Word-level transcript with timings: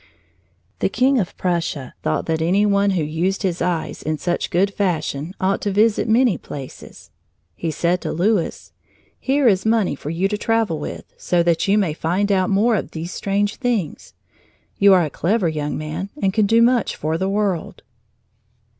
The 0.79 0.89
King 0.89 1.19
of 1.19 1.37
Prussia 1.37 1.93
thought 2.01 2.25
that 2.25 2.41
any 2.41 2.65
one 2.65 2.89
who 2.97 3.03
used 3.03 3.43
his 3.43 3.61
eyes 3.61 4.01
in 4.01 4.17
such 4.17 4.49
good 4.49 4.73
fashion 4.73 5.35
ought 5.39 5.61
to 5.61 5.71
visit 5.71 6.09
many 6.09 6.39
places. 6.39 7.11
He 7.55 7.69
said 7.69 8.01
to 8.01 8.11
Louis: 8.11 8.71
"Here 9.19 9.47
is 9.47 9.63
money 9.63 9.93
for 9.93 10.09
you 10.09 10.27
to 10.27 10.39
travel 10.39 10.79
with, 10.79 11.13
so 11.17 11.43
that 11.43 11.67
you 11.67 11.77
may 11.77 11.93
find 11.93 12.31
out 12.31 12.49
more 12.49 12.73
of 12.75 12.89
these 12.89 13.11
strange 13.13 13.57
things. 13.57 14.15
You 14.79 14.91
are 14.95 15.05
a 15.05 15.11
clever 15.11 15.47
young 15.49 15.77
man 15.77 16.09
and 16.19 16.33
can 16.33 16.47
do 16.47 16.63
much 16.63 16.95
for 16.95 17.15
the 17.19 17.29
world!" 17.29 17.83